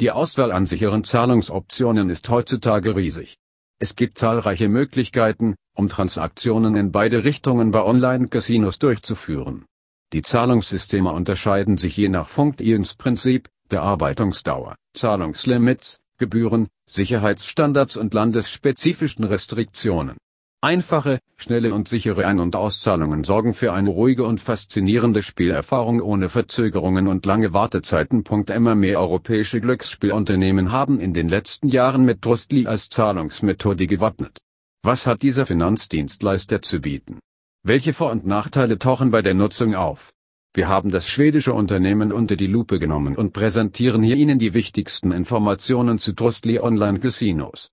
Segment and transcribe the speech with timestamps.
[0.00, 3.36] Die Auswahl an sicheren Zahlungsoptionen ist heutzutage riesig.
[3.80, 9.64] Es gibt zahlreiche Möglichkeiten, um Transaktionen in beide Richtungen bei Online-Casinos durchzuführen.
[10.12, 20.16] Die Zahlungssysteme unterscheiden sich je nach Funktionsprinzip, Bearbeitungsdauer, Zahlungslimits, Gebühren, Sicherheitsstandards und landesspezifischen Restriktionen.
[20.60, 26.28] Einfache, schnelle und sichere Ein- und Auszahlungen sorgen für eine ruhige und faszinierende Spielerfahrung ohne
[26.28, 28.24] Verzögerungen und lange Wartezeiten.
[28.52, 34.38] Immer mehr europäische Glücksspielunternehmen haben in den letzten Jahren mit Trustly als Zahlungsmethode gewappnet.
[34.82, 37.20] Was hat dieser Finanzdienstleister zu bieten?
[37.62, 40.10] Welche Vor- und Nachteile tauchen bei der Nutzung auf?
[40.54, 45.12] Wir haben das schwedische Unternehmen unter die Lupe genommen und präsentieren hier Ihnen die wichtigsten
[45.12, 47.66] Informationen zu Trustly Online Casinos.